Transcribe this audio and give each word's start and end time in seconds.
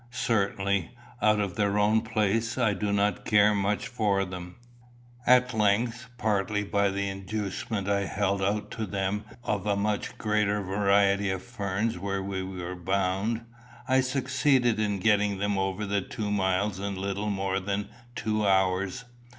Certainly, 0.09 0.95
out 1.21 1.39
of 1.39 1.55
their 1.55 1.77
own 1.77 2.01
place 2.01 2.57
I 2.57 2.73
do 2.73 2.91
not 2.91 3.23
care 3.23 3.53
much 3.53 3.87
for 3.87 4.25
them. 4.25 4.55
At 5.27 5.53
length, 5.53 6.09
partly 6.17 6.63
by 6.63 6.89
the 6.89 7.07
inducement 7.07 7.87
I 7.87 8.05
held 8.05 8.41
out 8.41 8.71
to 8.71 8.87
them 8.87 9.25
of 9.43 9.67
a 9.67 9.75
much 9.75 10.17
greater 10.17 10.63
variety 10.63 11.29
of 11.29 11.43
ferns 11.43 11.99
where 11.99 12.23
we 12.23 12.41
were 12.41 12.75
bound, 12.75 13.45
I 13.87 14.01
succeeded 14.01 14.79
in 14.79 14.97
getting 14.97 15.37
them 15.37 15.55
over 15.59 15.85
the 15.85 16.01
two 16.01 16.31
miles 16.31 16.79
in 16.79 16.95
little 16.95 17.29
more 17.29 17.59
than 17.59 17.89
two 18.15 18.43
hours. 18.43 19.05